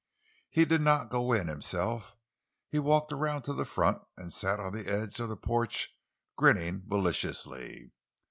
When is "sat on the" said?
4.33-4.87